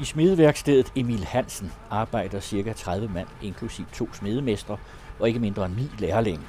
[0.00, 2.72] I smedeværkstedet Emil Hansen arbejder ca.
[2.72, 4.76] 30 mand, inklusiv to smedemestre
[5.18, 6.46] og ikke mindre end ni lærlinge.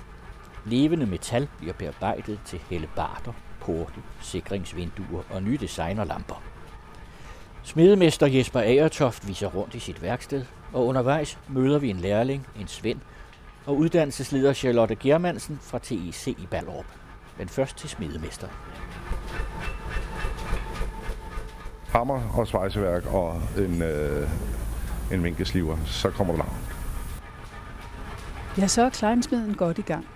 [0.66, 6.42] Levende metal bliver bearbejdet til hellebarter, porte, sikringsvinduer og nye designerlamper.
[7.64, 12.68] Smedemester Jesper Agertoft viser rundt i sit værksted, og undervejs møder vi en lærling, en
[12.68, 13.00] svend,
[13.66, 16.86] og uddannelsesleder Charlotte Germansen fra TEC i Ballerup.
[17.38, 18.48] Men først til smedemester.
[21.92, 24.30] Hammer og svejseværk og en, øh,
[25.12, 26.76] en vinkesliver, så kommer du langt.
[28.58, 30.08] Ja, så er kleinsmeden godt i gang.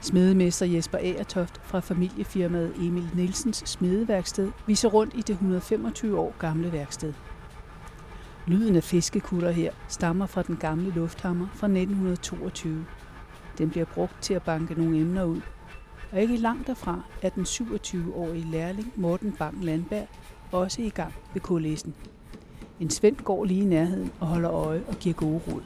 [0.00, 6.72] Smedemester Jesper Agertoft fra familiefirmaet Emil Nielsens smedeværksted viser rundt i det 125 år gamle
[6.72, 7.12] værksted.
[8.46, 12.86] Lyden af fiskekutter her stammer fra den gamle lufthammer fra 1922.
[13.58, 15.40] Den bliver brugt til at banke nogle emner ud.
[16.12, 20.08] Og ikke langt derfra er den 27-årige lærling Morten Bang Landberg
[20.52, 21.94] også i gang ved kulissen.
[22.80, 25.62] En svend går lige i nærheden og holder øje og giver gode råd.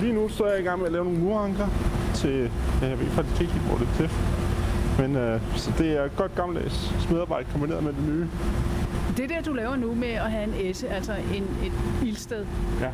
[0.00, 1.66] Lige nu står jeg i gang med at lave nogle muranker
[2.14, 2.50] til,
[2.82, 4.10] jeg ved faktisk ikke hvor det er til.
[4.98, 8.26] Men øh, så det er godt gammeldags smedarbejde kombineret med det nye.
[9.16, 11.72] Det der, du laver nu med at have en esse, altså en, et
[12.08, 12.46] ildsted,
[12.80, 12.90] Ja,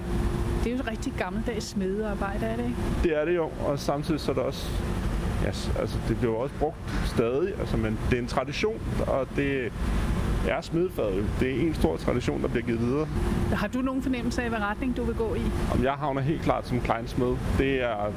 [0.65, 2.77] det er jo et rigtig gammeldags smedearbejde, er det ikke?
[3.03, 4.69] det er det jo, og samtidig så er det også,
[5.43, 5.47] ja,
[5.81, 9.73] altså det bliver jo også brugt stadig, altså, men det er en tradition, og det
[10.51, 11.27] er smedefaget.
[11.41, 13.07] Det er en stor tradition, der bliver givet videre.
[13.53, 15.43] Har du nogen fornemmelse af, hvad retning du vil gå i?
[15.75, 18.13] Om jeg havner helt klart som kleinsmed, det er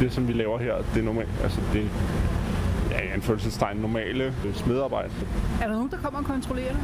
[0.00, 0.74] det, som vi laver her.
[0.94, 1.90] Det er normalt, altså det
[2.90, 5.10] ja, i anførselstegn normale smedarbejde.
[5.62, 6.80] Er der nogen, der kommer og kontrollerer dig?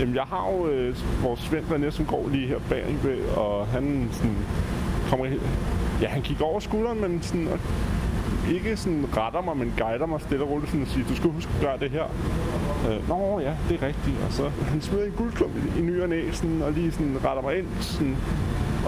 [0.00, 4.08] Jamen, jeg har jo øh, vores Svend René, som går lige her bagved, og han
[4.12, 4.36] sådan,
[5.08, 5.42] kommer helt...
[6.02, 7.48] Ja, han kigger over skulderen, men sådan,
[8.50, 11.30] ikke sådan retter mig, men guider mig stille og roligt sådan og siger, du skal
[11.30, 12.04] huske at gøre det her.
[12.88, 14.16] Øh, Nå ja, det er rigtigt.
[14.26, 17.16] Og så han smider en guldklump i, i ny og næ, sådan, og lige sådan
[17.24, 17.66] retter mig ind.
[17.80, 18.16] Sådan,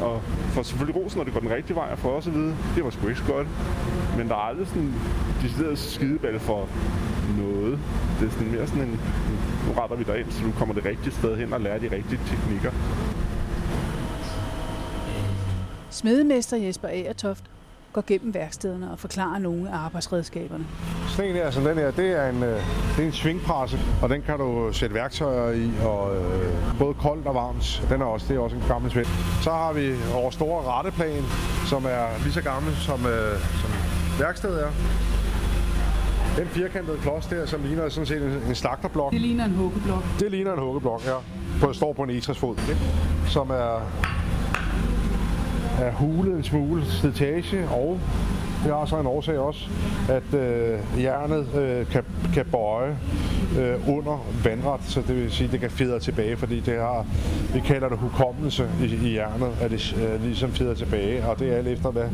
[0.01, 0.21] og
[0.55, 2.85] får selvfølgelig ros, når det går den rigtige vej, og får også at vide, det
[2.85, 3.47] var sgu ikke så godt.
[4.17, 4.95] Men der er aldrig sådan
[5.43, 6.69] decideret skideball for
[7.39, 7.79] noget.
[8.21, 9.01] Det er sådan mere sådan en,
[9.67, 11.91] nu retter vi dig ind, så du kommer det rigtige sted hen og lærer de
[11.97, 12.71] rigtige teknikker.
[15.91, 17.45] Smedemester Jesper Agertoft
[17.93, 20.67] går gennem værkstederne og forklarer nogle af arbejdsredskaberne.
[21.09, 22.63] Sådan en her, som den her, det er en, øh,
[22.97, 27.27] det er en svingpresse, og den kan du sætte værktøjer i, og øh, både koldt
[27.27, 27.83] og varmt.
[27.91, 29.07] Den er også, det er også en gammel svend.
[29.43, 31.23] Så har vi vores store retteplan,
[31.67, 33.71] som er lige så gammel som, øh, som
[34.21, 34.71] værkstedet er.
[36.37, 39.13] Den firkantede klods der, som ligner sådan set en, en slagterblok.
[39.13, 40.03] Det ligner en huggeblok.
[40.21, 41.15] Det ligner en huggeblok, ja.
[41.61, 42.57] På, står på en etræsfod,
[43.27, 43.83] som er,
[45.79, 48.01] er hulet en smule slitage, og
[48.65, 49.69] det har så en årsag også,
[50.09, 52.97] at øh, jernet øh, kan, kan bøje
[53.59, 57.07] øh, under vandret, så det vil sige, at det kan fedre tilbage, fordi det har,
[57.55, 61.53] vi kalder det hukommelse i, i jernet, at det øh, ligesom fedrer tilbage, og det
[61.53, 62.09] er alt efter hvad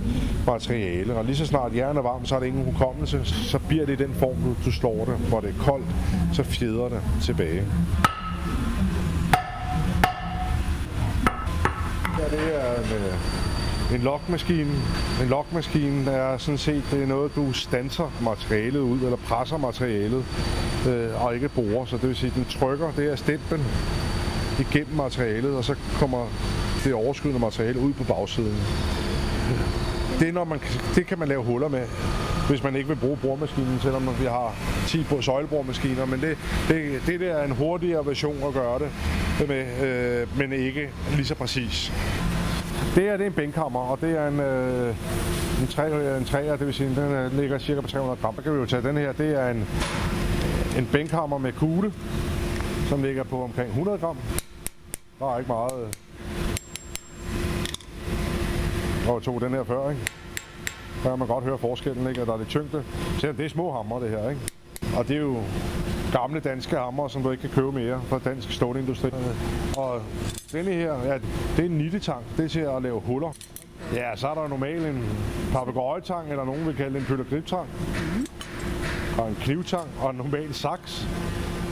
[0.46, 1.14] materiale.
[1.14, 4.00] Og lige så snart jernet er varmt, så er det ingen hukommelse, så bliver det
[4.00, 5.86] i den form, du, du slår det, hvor det er koldt,
[6.32, 7.62] så fjeder det tilbage.
[12.19, 13.14] Ja, det er en, øh,
[13.94, 14.71] en lokmaskine.
[15.22, 20.25] En lokmaskine er sådan set det er noget, du stanser materialet ud, eller presser materialet,
[20.88, 21.84] øh, og ikke borer.
[21.84, 23.65] Så det vil sige, at den trykker, det er stempen
[24.59, 26.27] igennem materialet, og så kommer
[26.84, 28.56] det overskydende materiale ud på bagsiden.
[30.21, 30.61] Det, er, når man,
[30.94, 31.87] det kan man lave huller med,
[32.49, 34.55] hvis man ikke vil bruge boremaskinen, selvom vi har
[34.87, 36.05] 10 på søjleboremaskiner.
[36.05, 36.38] Men det,
[36.69, 38.91] det, det der er en hurtigere version at gøre det
[39.49, 41.93] med, øh, men ikke lige så præcis.
[42.94, 44.96] Det her det er en bænkhammer, og det er en, øh,
[45.60, 48.34] en, træ, øh, en træer, det vil sige, den øh, ligger cirka på 300 gram.
[48.34, 49.12] Der kan vi jo tage den her.
[49.12, 49.68] Det er en,
[50.78, 51.92] en bænkhammer med kugle,
[52.88, 54.16] som ligger på omkring 100 gram.
[55.18, 55.72] Der er ikke meget.
[55.82, 55.88] Øh.
[59.08, 60.02] Og jeg tog den her før, ikke?
[61.02, 62.20] Der kan man godt høre forskellen, ikke?
[62.20, 62.84] At der er lidt tyngde.
[63.18, 64.40] Selvom det er små hammer, det her, ikke?
[64.96, 65.36] Og det er jo
[66.19, 69.11] gamle danske hammer, som du ikke kan købe mere fra dansk stålindustri.
[69.76, 70.02] Og
[70.52, 71.14] denne her, ja,
[71.56, 72.25] det er en nittetang.
[72.37, 73.32] Det er til at lave huller.
[73.94, 75.05] Ja, så er der normalt en
[75.52, 77.69] papegøjetang, eller nogen vil kalde det en pøllegribtang.
[79.19, 81.06] Og en knivtang, og en normal saks.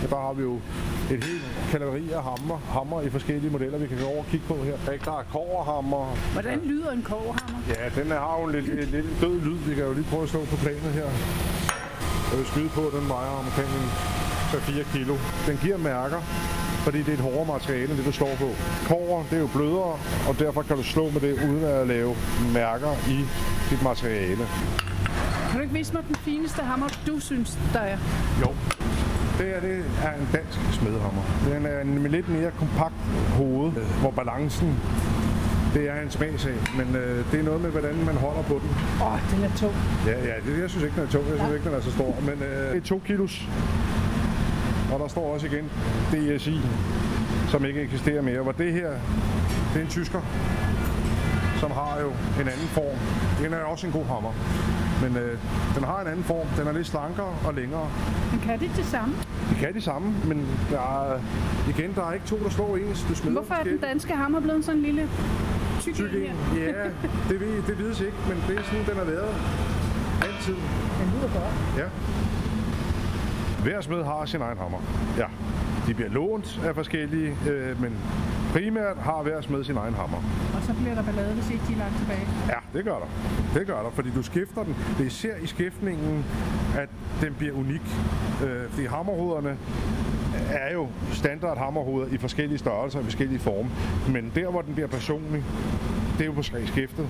[0.05, 0.55] Og der har vi jo
[1.11, 4.47] et helt kaleri af hammer, hammer i forskellige modeller, vi kan gå over og kigge
[4.47, 4.93] på her.
[4.93, 5.05] Ikke?
[5.05, 6.17] Der er koverhammer.
[6.33, 7.59] Hvordan lyder en kogehammer?
[7.69, 9.59] Ja, den har jo en lidt, lidt, lidt død lyd.
[9.59, 11.09] Vi kan jo lige prøve at slå på planet her.
[12.31, 13.89] Jeg vil skyde på, at den vejer omkring en
[14.53, 15.17] 3-4 kilo.
[15.47, 16.21] Den giver mærker,
[16.85, 18.49] fordi det er et hårdere materiale, det du slår på.
[18.89, 19.97] Kover, det er jo blødere,
[20.29, 22.15] og derfor kan du slå med det, uden at lave
[22.55, 23.19] mærker i
[23.71, 24.47] dit materiale.
[25.49, 27.99] Kan du ikke vise mig den fineste hammer, du synes, der er?
[28.41, 28.49] Jo.
[29.39, 31.23] Det her det er en dansk smedehammer.
[31.49, 32.95] Den er en lidt mere kompakt
[33.37, 34.79] hoved, hvor balancen
[35.75, 38.71] det er en smagsag, men øh, det er noget med, hvordan man holder på den.
[39.01, 39.75] Åh, oh, den er tung.
[40.07, 41.25] Ja, ja, det, jeg synes ikke, den er tung.
[41.31, 42.17] Jeg synes ikke, den er så stor.
[42.21, 43.49] Men øh, det er to kilos.
[44.93, 45.71] Og der står også igen
[46.12, 46.61] DSI,
[47.49, 48.43] som ikke eksisterer mere.
[48.43, 48.91] Hvor det her,
[49.73, 50.21] det er en tysker,
[51.61, 52.11] som har jo
[52.41, 52.97] en anden form.
[53.43, 54.33] Den er også en god hammer.
[55.03, 55.39] Men øh,
[55.77, 56.47] den har en anden form.
[56.59, 57.89] Den er lidt slankere og længere.
[58.33, 59.15] Men kan det det samme?
[59.50, 61.21] Det kan de samme, men der er,
[61.69, 63.06] igen, der er ikke to, der slår ens.
[63.09, 65.09] Du smider Hvorfor er den danske hammer blevet sådan en lille
[65.81, 66.37] tyk, tyk en?
[66.56, 66.85] Ja,
[67.29, 69.35] det, ved, det vides ikke, men det er sådan, den har været
[70.23, 70.55] altid.
[71.00, 71.55] Den lyder godt.
[71.79, 71.89] Ja.
[73.62, 74.79] Hver smed har sin egen hammer.
[75.19, 75.26] Ja.
[75.87, 77.93] De bliver lånt af forskellige, øh, men
[78.53, 80.19] primært har hver smed sin egen hammer.
[80.55, 82.26] Og så bliver der ballade, hvis ikke de er lagt tilbage?
[82.49, 83.09] Ja, det gør der.
[83.59, 84.76] Det gør der, fordi du skifter den.
[84.99, 86.25] Det er især i skiftningen,
[86.76, 86.88] at
[87.20, 87.82] den bliver unik.
[88.44, 89.56] Øh, fordi hammerhoderne
[90.50, 93.70] er jo standard hammerhoveder i forskellige størrelser og forskellige former.
[94.08, 95.44] Men der, hvor den bliver personlig,
[96.12, 97.06] det er jo på skiftet.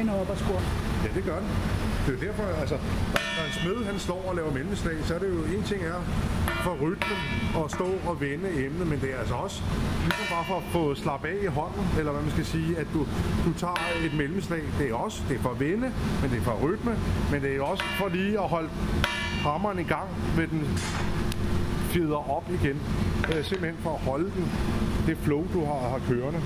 [0.00, 0.60] Finder op og skur.
[1.04, 1.48] Ja, det gør den.
[2.06, 2.76] Det er jo derfor, altså,
[3.36, 6.00] når en smed han står og laver mellemslag, så er det jo en ting er
[6.64, 7.18] for rytmen
[7.64, 9.62] at stå og vende emnet, men det er altså også
[10.04, 12.86] ligesom bare for at få slappe af i hånden, eller hvad man skal sige, at
[12.94, 13.00] du,
[13.46, 14.62] du tager et mellemslag.
[14.78, 15.88] Det er også, det er for at vende,
[16.20, 16.92] men det er for rytme,
[17.32, 18.70] men det er også for lige at holde
[19.48, 20.62] hammeren i gang med den
[21.92, 22.76] fjeder op igen.
[23.30, 24.44] Øh, simpelthen for at holde den,
[25.06, 26.40] det flow, du har, har kørende.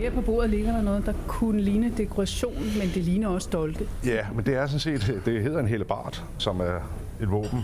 [0.00, 3.88] Her på bordet ligger der noget, der kunne ligne dekoration, men det ligner også dolke.
[4.04, 6.92] Ja, men det er sådan set, det hedder en hellebart, som er
[7.22, 7.60] et våben.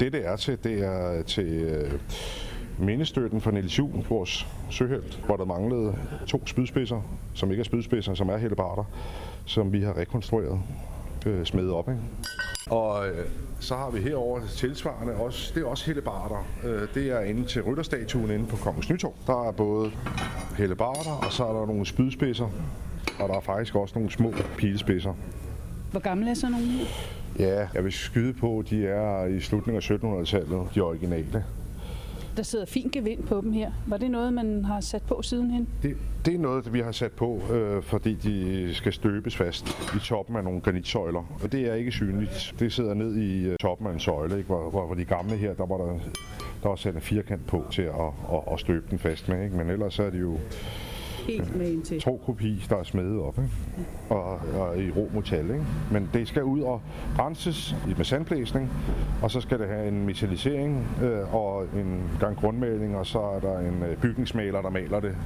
[0.00, 1.92] Det, det er til, det er til øh,
[2.78, 5.94] mindestøtten for Niels Juhl, vores søhelt, hvor der manglede
[6.26, 7.00] to spydspidser,
[7.34, 8.84] som ikke er spydspidser, som er helebarter,
[9.44, 10.60] som vi har rekonstrueret
[11.26, 11.88] øh, smedet op.
[11.88, 12.00] Ikke?
[12.70, 13.26] Og øh,
[13.60, 16.46] så har vi herover tilsvarende også, det er også hellebarter.
[16.64, 19.14] Øh, det er inde til rytterstatuen inde på Kongens Nytorv.
[19.26, 19.90] Der er både
[20.58, 22.48] hellebarter, og så er der nogle spydspidser,
[23.20, 25.14] og der er faktisk også nogle små pilespidser.
[25.90, 26.66] Hvor gamle er så nogle?
[27.38, 31.44] Ja, jeg vil skyde på, de er i slutningen af 1700-tallet, de originale.
[32.36, 33.72] Der sidder fint gevind på dem her.
[33.86, 35.68] Var det noget, man har sat på sidenhen?
[35.82, 39.98] Det, det er noget, vi har sat på, øh, fordi de skal støbes fast i
[39.98, 41.38] toppen af nogle granitsøjler.
[41.42, 42.54] Og det er ikke synligt.
[42.58, 44.46] Det sidder ned i øh, toppen af en søjle, ikke?
[44.46, 45.98] Hvor, hvor, hvor de gamle her, der var der,
[46.62, 47.94] der var sat en firkant på til at,
[48.32, 49.44] at, at støbe den fast med.
[49.44, 49.56] Ikke?
[49.56, 50.38] Men ellers er det jo
[51.26, 52.00] Helt med en til.
[52.00, 53.50] tro kopi, der er smedet op, ikke?
[54.08, 55.44] Og, og i rå metal.
[55.44, 55.64] Ikke?
[55.92, 56.80] Men det skal ud og
[57.18, 58.70] renses med sandblæsning,
[59.22, 63.40] og så skal det have en metallisering øh, og en gang grundmaling, og så er
[63.40, 65.16] der en øh, bygningsmaler, der maler det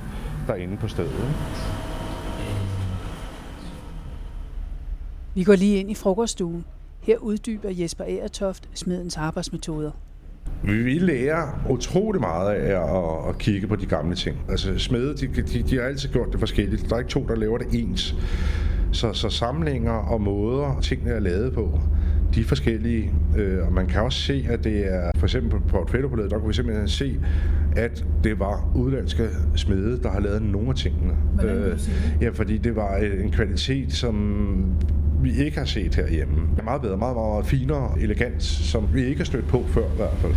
[0.47, 1.13] derinde på stedet.
[1.13, 1.35] Ikke?
[5.35, 6.65] Vi går lige ind i frokoststuen.
[7.01, 9.91] Her uddyber Jesper Aertoft smedens arbejdsmetoder.
[10.63, 14.37] Vi lærer utrolig meget af at, at kigge på de gamle ting.
[14.49, 16.89] Altså smede, de, de, de har altid gjort det forskelligt.
[16.89, 18.17] Der er ikke to, der laver det ens.
[18.93, 21.81] Så, så samlinger og måder, tingene er lavet på,
[22.35, 23.13] de er forskellige.
[23.37, 26.49] Øh, og man kan også se, at det er, for eksempel på portfældepoledet, der kunne
[26.49, 27.19] vi simpelthen se,
[27.77, 31.13] at det var udlandske smede, der har lavet nogle af tingene.
[31.41, 31.91] Kan det?
[32.21, 34.47] ja, fordi det var en kvalitet, som
[35.23, 36.30] vi ikke har set herhjemme.
[36.51, 39.93] Det er meget bedre, meget, meget finere, elegant, som vi ikke har stødt på før
[39.93, 40.35] i hvert fald.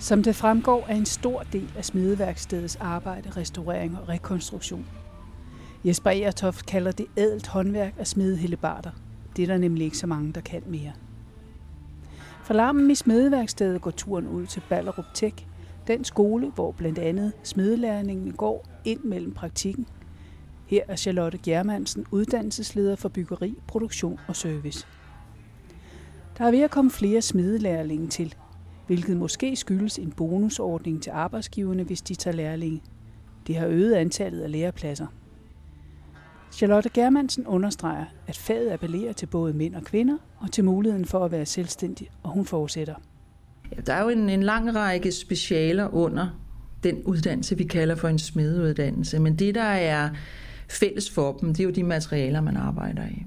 [0.00, 4.86] Som det fremgår er en stor del af smedeværkstedets arbejde restaurering og rekonstruktion.
[5.84, 8.90] Jesper Aertoft kalder det ædelt håndværk at smede hellebarter.
[9.36, 10.92] Det er der nemlig ikke så mange, der kan mere.
[12.44, 15.46] Fra larmen i smedeværkstedet går turen ud til Ballerup Tech,
[15.86, 19.86] den skole, hvor blandt andet smedelærlingene går ind mellem praktikken.
[20.70, 24.86] Her er Charlotte Germansen uddannelsesleder for byggeri, produktion og service.
[26.38, 28.34] Der er ved at komme flere smidelærlinge til,
[28.86, 32.82] hvilket måske skyldes en bonusordning til arbejdsgiverne, hvis de tager lærlinge.
[33.46, 35.06] Det har øget antallet af lærepladser.
[36.52, 41.24] Charlotte Germansen understreger, at faget appellerer til både mænd og kvinder og til muligheden for
[41.24, 42.94] at være selvstændig, og hun fortsætter.
[43.76, 46.40] Ja, der er jo en, en lang række specialer under
[46.82, 49.18] den uddannelse, vi kalder for en smedeuddannelse.
[49.18, 50.10] Men det, der er
[50.70, 53.26] fælles for dem, det er jo de materialer, man arbejder i.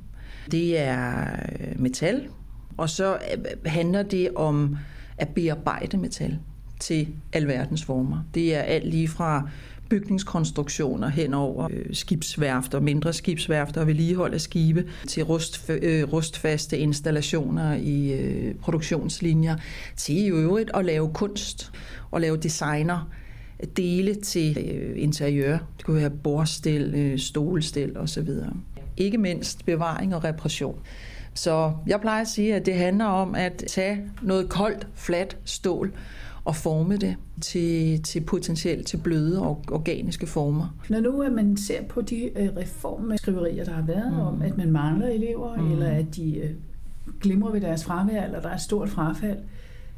[0.51, 1.25] Det er
[1.59, 2.27] øh, metal,
[2.77, 4.77] og så øh, handler det om
[5.17, 6.39] at bearbejde metal
[6.79, 8.17] til alverdens former.
[8.33, 9.49] Det er alt lige fra
[9.89, 16.77] bygningskonstruktioner hen over øh, skibsværfter, mindre skibsværfter og vedligehold af skibe, til rust, øh, rustfaste
[16.77, 19.57] installationer i øh, produktionslinjer,
[19.95, 21.71] til i øvrigt at lave kunst
[22.11, 23.09] og lave designer
[23.77, 25.57] dele til øh, interiør.
[25.77, 28.29] Det kunne være bordstil, øh, stolestil osv.
[28.97, 30.79] Ikke mindst bevaring og repression.
[31.33, 35.93] Så jeg plejer at sige, at det handler om at tage noget koldt, fladt stål
[36.45, 40.75] og forme det til, til potentielt til bløde og organiske former.
[40.89, 44.19] Når nu at man ser på de øh, reformskriverier, der har været mm.
[44.19, 45.71] om, at man mangler elever, mm.
[45.71, 46.49] eller at de øh,
[47.21, 49.37] glimrer ved deres fravær, eller der er et stort frafald,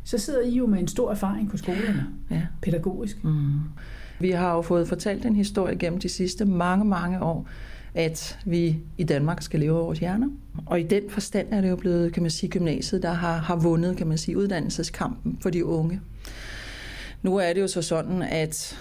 [0.06, 2.42] så sidder I jo med en stor erfaring på skolerne, ja.
[2.62, 3.24] pædagogisk.
[3.24, 3.60] Mm.
[4.20, 7.48] Vi har jo fået fortalt en historie gennem de sidste mange, mange år,
[7.94, 10.28] at vi i Danmark skal leve over vores hjerner.
[10.66, 13.56] Og i den forstand er det jo blevet, kan man sige, gymnasiet, der har, har
[13.56, 16.02] vundet, kan man sige, uddannelseskampen for de unge.
[17.24, 18.80] Nu er det jo så sådan, at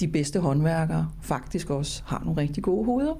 [0.00, 3.14] de bedste håndværkere faktisk også har nogle rigtig gode hoveder.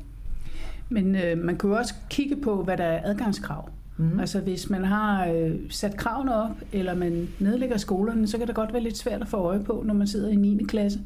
[0.88, 3.69] Men øh, man kan jo også kigge på, hvad der er adgangskrav.
[3.97, 4.21] Mm.
[4.21, 8.55] Altså hvis man har øh, sat kravene op, eller man nedlægger skolerne, så kan det
[8.55, 10.65] godt være lidt svært at få øje på, når man sidder i 9.
[10.69, 11.00] klasse.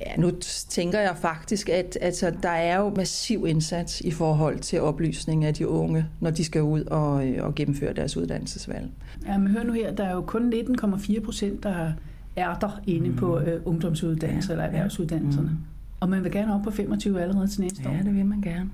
[0.00, 0.30] Ja, nu
[0.68, 5.54] tænker jeg faktisk, at altså, der er jo massiv indsats i forhold til oplysning af
[5.54, 8.90] de unge, når de skal ud og, øh, og gennemføre deres uddannelsesvalg.
[9.26, 11.92] Ja, men hør nu her, der er jo kun 19,4 procent, der
[12.36, 13.16] er der inde mm.
[13.16, 15.48] på øh, ungdomsuddannelser ja, eller erhvervsuddannelserne.
[15.48, 15.56] Mm.
[16.00, 17.94] Og man vil gerne op på 25 allerede til næste ja, år.
[17.94, 18.70] Ja, det vil man gerne.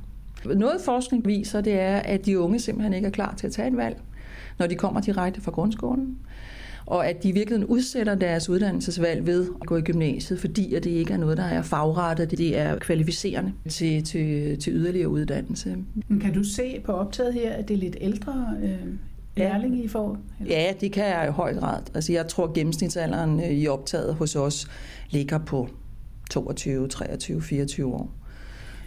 [0.54, 3.68] Noget forskning viser, det er, at de unge simpelthen ikke er klar til at tage
[3.68, 3.96] et valg,
[4.58, 6.18] når de kommer direkte fra grundskolen
[6.86, 10.90] og at de virkelig udsætter deres uddannelsesvalg ved at gå i gymnasiet, fordi at det
[10.90, 15.76] ikke er noget, der er fagrettet, det er kvalificerende til, til, til yderligere uddannelse.
[16.20, 18.94] Kan du se på optaget her, at det er lidt ældre øh,
[19.36, 20.18] lærlinge, I får?
[20.40, 20.56] Eller?
[20.56, 21.82] Ja, det kan jeg i høj grad.
[21.94, 24.68] Altså, jeg tror, at gennemsnitsalderen øh, i optaget hos os
[25.10, 25.68] ligger på
[26.30, 28.10] 22, 23, 24 år.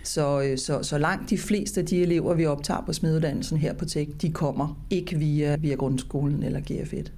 [0.03, 3.73] Så, øh, så, så langt de fleste af de elever, vi optager på smeduddannelsen her
[3.73, 7.09] på TEK, de kommer ikke via, via grundskolen eller GF1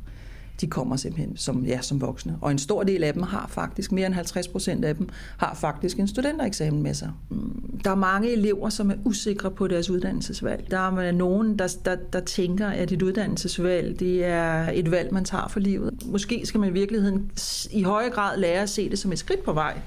[0.61, 2.37] de kommer simpelthen som, ja, som voksne.
[2.41, 5.53] Og en stor del af dem har faktisk, mere end 50 procent af dem, har
[5.53, 7.11] faktisk en studentereksamen med sig.
[7.29, 7.79] Mm.
[7.83, 10.67] Der er mange elever, som er usikre på deres uddannelsesvalg.
[10.71, 15.25] Der er nogen, der, der, der tænker, at et uddannelsesvalg, det er et valg, man
[15.25, 15.93] tager for livet.
[16.05, 17.31] Måske skal man i virkeligheden
[17.71, 19.77] i højere grad lære at se det som et skridt på vej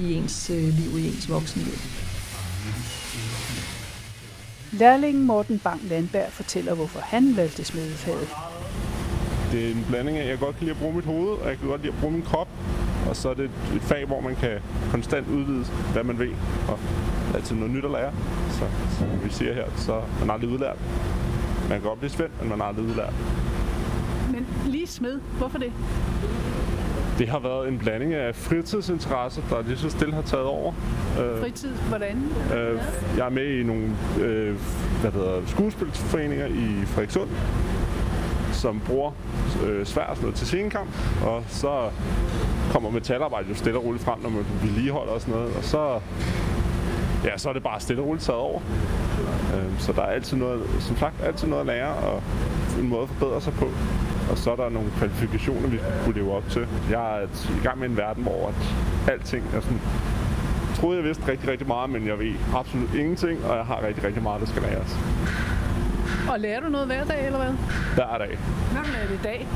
[0.00, 1.74] i ens øh, liv, i ens voksenliv.
[4.72, 8.28] Lærlingen Morten Bang Landberg fortæller, hvorfor han valgte smedefaget
[9.52, 11.48] det er en blanding af, at jeg godt kan lide at bruge mit hoved, og
[11.48, 12.48] jeg kan godt lide at bruge min krop.
[13.08, 14.58] Og så er det et fag, hvor man kan
[14.90, 16.30] konstant udvide, hvad man ved.
[16.68, 16.78] Og
[17.34, 18.12] altid noget nyt at lære.
[18.50, 18.64] Så
[18.98, 20.76] som vi siger her, så er man aldrig udlært.
[21.68, 23.12] Man kan godt blive spændt, men man er aldrig udlært.
[24.32, 25.72] Men lige smed, hvorfor det?
[27.18, 30.72] Det har været en blanding af fritidsinteresser, der lige så stille har taget over.
[31.20, 31.74] Øh, Fritid?
[31.88, 32.24] Hvordan?
[32.54, 32.80] Øh,
[33.16, 34.56] jeg er med i nogle øh,
[35.00, 37.28] hvad hedder, skuespilsforeninger i Frederikssund,
[38.52, 39.12] som bruger
[39.66, 40.90] øh, svær og sådan noget til scenekamp,
[41.24, 41.90] og så
[42.72, 46.00] kommer metalarbejde jo stille og roligt frem, når man vedligeholder og sådan noget, og så,
[47.24, 48.60] ja, så er det bare stille og roligt taget over.
[49.54, 52.22] Øh, så der er altid noget, som sagt, altid noget at lære og
[52.80, 53.68] en måde at forbedre sig på.
[54.30, 56.66] Og så er der nogle kvalifikationer, vi kunne leve op til.
[56.90, 57.26] Jeg er
[57.60, 58.54] i gang med en verden, hvor at
[59.12, 59.80] alting er sådan
[60.74, 64.04] troede, jeg vidste rigtig, rigtig meget, men jeg ved absolut ingenting, og jeg har rigtig,
[64.04, 64.98] rigtig meget, der skal læres.
[66.32, 67.52] Og lærer du noget hver dag, eller hvad?
[67.94, 68.38] Hver dag.
[68.72, 69.48] Hvad lærer du i dag?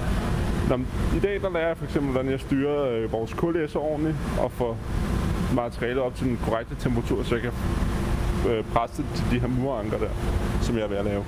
[0.68, 0.76] Nå,
[1.16, 4.52] I dag der lærer jeg for eksempel, hvordan jeg styrer øh, vores kullæser ordentligt og
[4.52, 4.76] får
[5.54, 7.52] materialet op til den korrekte temperatur, så jeg kan
[8.48, 8.64] øh,
[9.14, 10.08] til de her muranker der,
[10.62, 11.24] som jeg er ved at lave.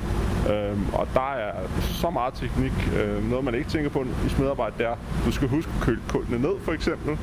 [0.51, 2.73] Øhm, og der er så meget teknik.
[2.97, 6.01] Øh, noget, man ikke tænker på i smedarbejde, det er, du skal huske at køle
[6.09, 7.19] kulene ned, for eksempel,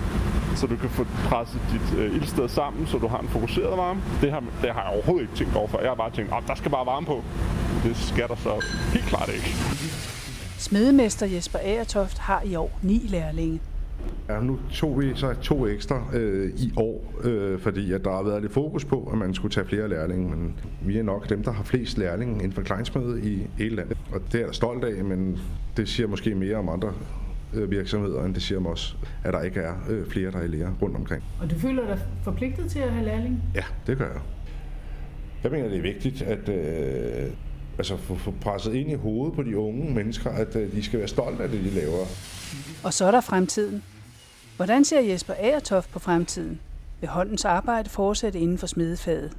[0.56, 4.02] så du kan få presset dit øh, ildsted sammen, så du har en fokuseret varme.
[4.22, 5.80] Det har, det har jeg overhovedet ikke tænkt over for.
[5.80, 7.24] Jeg har bare tænkt, at der skal bare varme på.
[7.84, 9.56] Det skal der så helt klart ikke.
[10.58, 13.60] Smedemester Jesper Agertoft har i år ni lærlinge.
[14.34, 18.24] Ja, nu tog vi så to ekstra øh, i år, øh, fordi at der har
[18.24, 21.44] været lidt fokus på, at man skulle tage flere lærlinge, men vi er nok dem,
[21.44, 23.98] der har flest lærlinge inden for kleinsmede i hele landet.
[24.12, 25.40] Og det er jeg stolt af, men
[25.78, 26.94] det siger måske mere om andre
[27.54, 30.44] øh, virksomheder, end det siger om os, at der ikke er øh, flere, der er
[30.44, 31.24] i lære rundt omkring.
[31.42, 33.42] Og du føler dig forpligtet til at have lærlinge?
[33.56, 34.22] Ja, det gør jeg.
[35.44, 37.32] Jeg mener, det er vigtigt, at øh,
[37.78, 41.00] altså få, få presset ind i hovedet på de unge mennesker, at øh, de skal
[41.00, 42.06] være stolte af det, de laver.
[42.84, 43.84] Og så er der fremtiden.
[44.56, 46.60] Hvordan ser Jesper Agertoft på fremtiden?
[47.00, 49.32] Vil håndens arbejde fortsætte inden for smedefaget?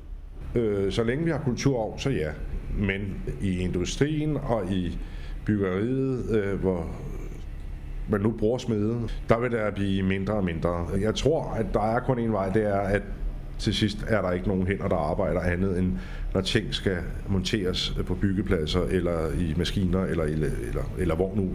[0.54, 2.30] Øh, så længe vi har kulturarv, så ja.
[2.78, 4.98] Men i industrien og i
[5.46, 6.86] byggeriet, øh, hvor
[8.08, 10.86] man nu bruger smede, der vil der blive mindre og mindre.
[11.00, 13.02] Jeg tror, at der er kun en vej, det er, at
[13.58, 15.92] til sidst er der ikke nogen hænder, der arbejder andet end
[16.34, 21.50] når ting skal monteres på byggepladser eller i maskiner eller, eller, eller, eller hvor nu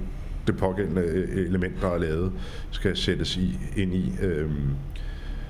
[0.51, 2.31] det pågældende øh, element, der er lavet,
[2.71, 4.13] skal sættes i, ind i.
[4.21, 4.69] Øhm,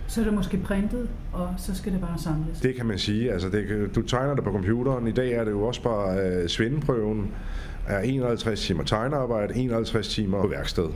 [0.07, 2.59] så er det måske printet, og så skal det bare samles.
[2.59, 3.31] Det kan man sige.
[3.31, 5.07] Altså, det, du tegner det på computeren.
[5.07, 7.31] I dag er det jo også bare uh, svendeprøven
[7.89, 10.89] er 51 timer tegnearbejde, 51 timer på værksted.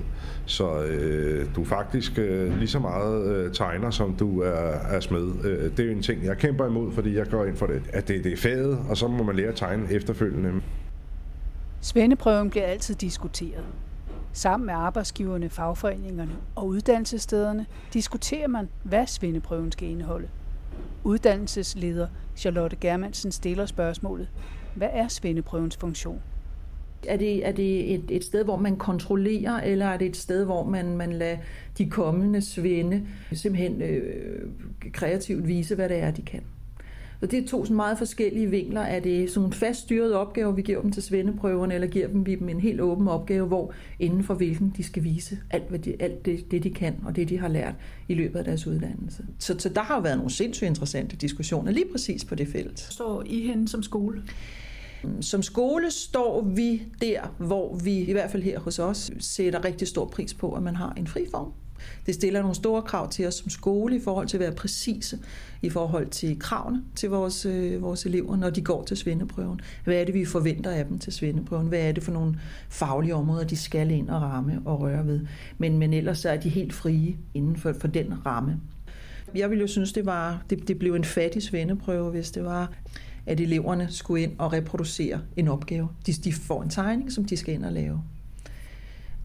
[0.45, 4.49] Så øh, du er faktisk øh, lige så meget øh, tegner, som du er,
[4.89, 5.45] er smed.
[5.45, 7.81] Øh, det er jo en ting, jeg kæmper imod, fordi jeg går ind for det.
[7.93, 10.61] At det, det er faget, og så må man lære at tegne efterfølgende.
[11.81, 13.65] Svendeprøven bliver altid diskuteret.
[14.35, 20.27] Sammen med arbejdsgiverne, fagforeningerne og uddannelsesstederne diskuterer man, hvad svindeprøven skal indeholde.
[21.03, 24.29] Uddannelsesleder Charlotte Germansen stiller spørgsmålet,
[24.75, 26.21] hvad er svindeprøvens funktion?
[27.07, 30.45] Er det, er det et, et sted, hvor man kontrollerer, eller er det et sted,
[30.45, 31.37] hvor man, man lader
[31.77, 34.49] de kommende svinde simpelthen øh,
[34.91, 36.43] kreativt vise, hvad det er, de kan?
[37.23, 38.81] Så det er to sådan meget forskellige vinkler.
[38.81, 42.25] Er det sådan nogle fast styrede opgaver, vi giver dem til svendeprøverne, eller giver dem,
[42.25, 45.79] vi dem en helt åben opgave, hvor inden for hvilken de skal vise alt, hvad
[45.79, 47.73] de, alt det, det, de kan, og det, de har lært
[48.07, 49.25] i løbet af deres uddannelse.
[49.39, 52.79] Så, så der har jo været nogle sindssygt interessante diskussioner lige præcis på det felt.
[52.79, 54.23] Står I henne som skole?
[55.21, 59.87] Som skole står vi der, hvor vi, i hvert fald her hos os, sætter rigtig
[59.87, 61.51] stor pris på, at man har en friform.
[62.05, 65.19] Det stiller nogle store krav til os som skole i forhold til at være præcise
[65.61, 69.61] i forhold til kravene til vores, øh, vores elever, når de går til svendeprøven.
[69.83, 71.67] Hvad er det, vi forventer af dem til svendeprøven?
[71.67, 75.21] Hvad er det for nogle faglige områder, de skal ind og ramme og røre ved?
[75.57, 78.59] Men, men ellers så er de helt frie inden for, for den ramme.
[79.35, 82.71] Jeg ville jo synes, det, var, det, det blev en fattig svendeprøve, hvis det var
[83.25, 85.89] at eleverne skulle ind og reproducere en opgave.
[86.05, 88.03] De, de får en tegning, som de skal ind og lave.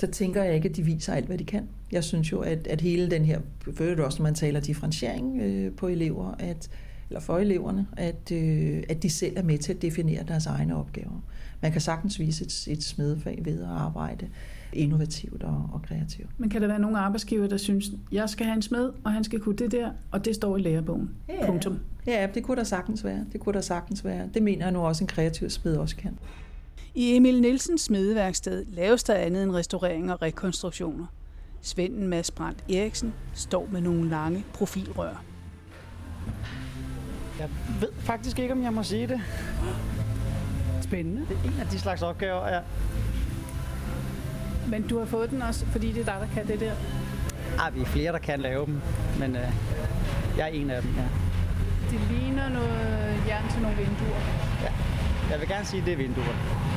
[0.00, 1.68] Så tænker jeg ikke, at de viser alt, hvad de kan.
[1.92, 3.40] Jeg synes jo, at, at hele den her,
[3.74, 6.70] fører det også, når man taler differentiering øh, på elever, at,
[7.08, 10.76] eller for eleverne, at, øh, at de selv er med til at definere deres egne
[10.76, 11.24] opgaver.
[11.62, 14.28] Man kan sagtens vise et, et smedefag ved at arbejde
[14.72, 16.30] innovativt og, og kreativt.
[16.38, 19.24] Men kan der være nogle arbejdsgiver, der synes, jeg skal have en smed, og han
[19.24, 21.10] skal kunne det der, og det står i lærebogen.
[21.28, 21.46] Ja.
[21.46, 21.78] Punktum.
[22.06, 23.24] Ja, det kunne der sagtens være.
[23.32, 24.28] Det kunne der sagtens være.
[24.34, 26.18] Det mener jeg nu også en kreativ smed også kan.
[26.94, 31.06] I Emil Nielsens smedeværksted laves der andet end restaurering og rekonstruktioner.
[31.62, 35.22] Svenden Mads Brandt Eriksen står med nogle lange profilrør.
[37.38, 37.48] Jeg
[37.80, 39.20] ved faktisk ikke, om jeg må sige det.
[40.82, 41.26] Spændende.
[41.28, 42.60] Det er en af de slags opgaver, ja.
[44.68, 46.72] Men du har fået den også, fordi det er dig, der kan det der?
[47.58, 48.80] Ah, vi er flere, der kan lave dem,
[49.18, 49.52] men øh,
[50.36, 51.04] jeg er en af dem, ja.
[51.90, 54.20] Det ligner noget jern til nogle vinduer.
[54.62, 54.72] Ja,
[55.30, 56.67] jeg vil gerne sige, at det er vinduer.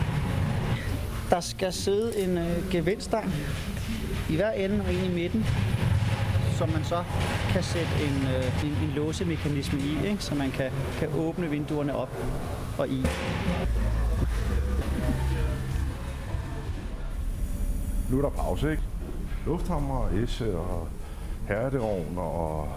[1.32, 3.34] Der skal sidde en øh, gevindstang
[4.30, 5.46] i hver ende og en i midten,
[6.58, 7.04] som man så
[7.52, 10.24] kan sætte en, øh, en, en låsemekanisme i, ikke?
[10.24, 12.10] så man kan, kan åbne vinduerne op
[12.78, 13.06] og i.
[18.10, 18.84] Nu er der pause, ikke?
[19.46, 20.88] Lufthammer, esse og
[21.48, 22.67] herdeovn og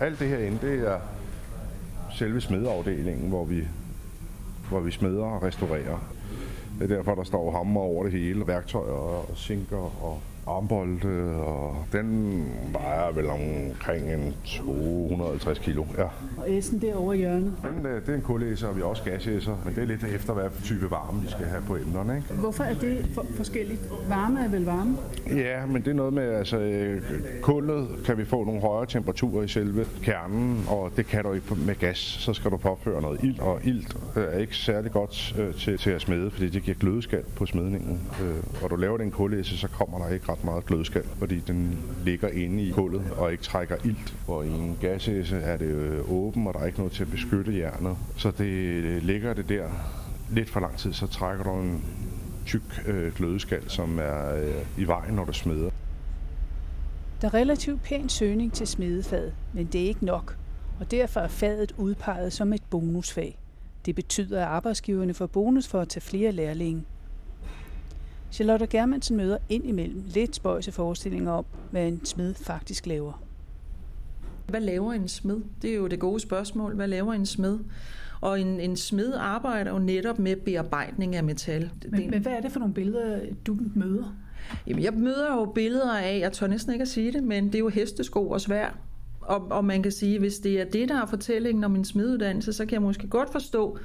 [0.00, 0.98] alt det her inde, det er
[2.18, 3.62] selve smedeafdelingen, hvor vi,
[4.68, 5.98] hvor vi smeder og restaurerer.
[6.82, 11.76] Det er derfor, der står hammer over det hele, værktøjer og sinker og armbolde, og
[11.92, 15.84] den vejer vel omkring en 250 kilo.
[15.98, 16.02] Ja.
[16.36, 17.52] Og essen derovre i hjørnet?
[17.62, 20.04] Den, øh, det er en kulæser, og vi har også gasæsser, men det er lidt
[20.04, 22.16] efter, hvad type varme vi skal have på emnerne.
[22.16, 22.34] Ikke?
[22.34, 23.80] Hvorfor er det for- forskelligt?
[24.08, 24.96] Varme er vel varme?
[25.36, 27.02] Ja, men det er noget med, altså øh,
[27.42, 31.54] kullet kan vi få nogle højere temperaturer i selve kernen, og det kan du ikke
[31.66, 31.98] med gas.
[31.98, 35.90] Så skal du påføre noget ild, og ilt øh, er ikke særlig godt til, til
[35.90, 38.00] at smede, fordi det giver glødeskal på smedningen.
[38.62, 42.28] Og du laver den kulæse, så kommer der ikke ret meget glødskal, fordi den ligger
[42.28, 44.16] inde i kullet og ikke trækker ilt.
[44.24, 47.10] Hvor i en gasæse er det øh, åben, og der er ikke noget til at
[47.10, 47.96] beskytte jernet.
[48.16, 49.68] Så det øh, ligger det der
[50.30, 51.84] lidt for lang tid, så trækker du en
[52.46, 55.70] tyk øh, glødeskal, som er øh, i vejen, når du smeder.
[57.20, 60.36] Der er relativt pæn søgning til smedefaget, men det er ikke nok,
[60.80, 63.38] og derfor er faget udpeget som et bonusfag.
[63.86, 66.84] Det betyder, at arbejdsgiverne får bonus for at tage flere lærlinge.
[68.32, 73.22] Charlotte Germansen møder ind imellem lidt spøjse forestillinger om, hvad en smed faktisk laver.
[74.48, 75.40] Hvad laver en smed?
[75.62, 76.74] Det er jo det gode spørgsmål.
[76.74, 77.58] Hvad laver en smed?
[78.20, 81.70] Og en, en smed arbejder jo netop med bearbejdning af metal.
[81.88, 84.16] Men, men hvad er det for nogle billeder, du møder?
[84.66, 87.54] Jamen, jeg møder jo billeder af, jeg tør næsten ikke at sige det, men det
[87.54, 88.78] er jo hestesko og svær.
[89.20, 92.52] Og, og man kan sige, hvis det er det, der er fortællingen om en smeduddannelse,
[92.52, 93.78] så kan jeg måske godt forstå,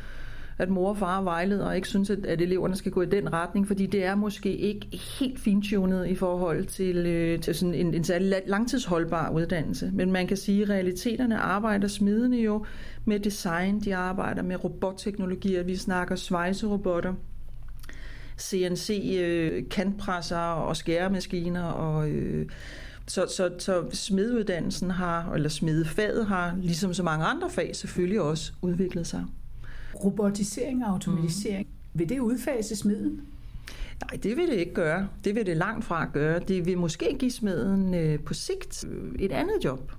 [0.58, 3.34] at mor og far vejleder og ikke synes, at, at eleverne skal gå i den
[3.34, 4.88] retning, fordi det er måske ikke
[5.20, 9.92] helt fintunet i forhold til, øh, til sådan en, en særlig langtidsholdbar uddannelse.
[9.94, 12.66] Men man kan sige, at realiteterne arbejder smidende jo
[13.06, 17.14] med design, de arbejder med robotteknologier, vi snakker svejserobotter,
[18.40, 22.10] CNC-kantpresser øh, og skæremaskiner og...
[22.10, 22.50] Øh,
[23.10, 28.52] så, så, så smeduddannelsen har, eller smedefaget har, ligesom så mange andre fag, selvfølgelig også
[28.62, 29.26] udviklet sig.
[30.04, 32.00] Robotisering og automatisering, mm.
[32.00, 33.22] vil det udfase smeden?
[34.02, 35.08] Nej, det vil det ikke gøre.
[35.24, 36.40] Det vil det langt fra gøre.
[36.40, 39.92] Det vil måske give smeden øh, på sigt øh, et andet job.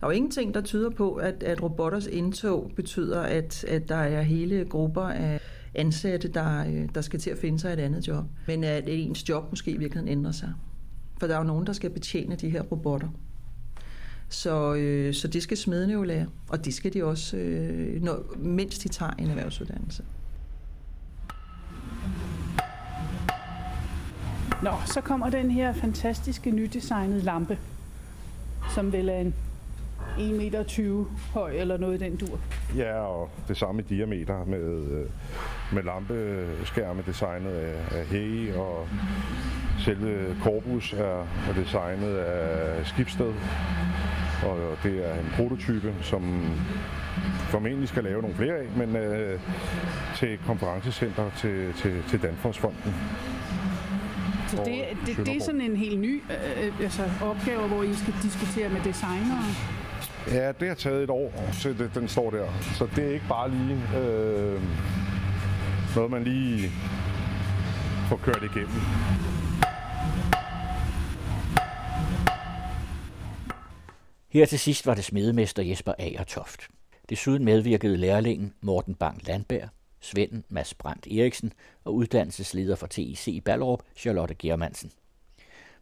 [0.00, 3.96] Der er jo ingenting, der tyder på, at, at robotters indtog betyder, at, at der
[3.96, 5.40] er hele grupper af
[5.74, 8.24] ansatte, der, øh, der skal til at finde sig et andet job.
[8.46, 10.52] Men at ens job måske i virkeligheden ændrer sig.
[11.20, 13.08] For der er jo nogen, der skal betjene de her robotter.
[14.34, 16.26] Så, øh, så det skal smedene jo lære.
[16.48, 20.04] Og det skal de også, øh, når, mens de tager en erhvervsuddannelse.
[24.62, 27.58] Nå, så kommer den her fantastiske nydesignede lampe,
[28.74, 29.34] som vel er en
[30.18, 32.38] 1,20 meter høj eller noget i den dur.
[32.76, 35.06] Ja, og det samme diameter med, øh,
[35.72, 38.88] med lampeskærme designet af, af Hey, og
[39.78, 43.32] selve korpus er, er designet af Skibsted.
[44.44, 46.42] Og det er en prototype, som
[47.48, 49.40] formentlig skal lave nogle flere af, men øh,
[50.16, 52.94] til konferencecenter til, til, til Danforsfonden.
[54.48, 57.94] Så det, det, det er sådan en helt ny øh, øh, altså opgave, hvor I
[57.94, 59.44] skal diskutere med designere?
[60.30, 62.46] Ja, det har taget et år, til det, den står der.
[62.74, 64.60] Så det er ikke bare lige øh,
[65.96, 66.70] noget, man lige
[68.08, 68.80] får kørt igennem.
[74.34, 76.68] Her til sidst var det smedemester Jesper Agertoft.
[77.08, 79.68] Desuden medvirkede lærlingen Morten Bang Landberg,
[80.00, 81.52] Svenden Mads Brandt Eriksen
[81.84, 84.90] og uddannelsesleder for TIC i Ballerup, Charlotte Germansen.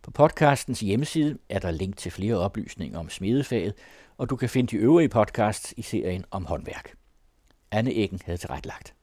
[0.03, 3.75] På podcastens hjemmeside er der link til flere oplysninger om smedefaget,
[4.19, 6.93] og du kan finde de øvrige podcasts i serien om håndværk.
[7.71, 8.95] Anne Eggen havde tilrettelagt.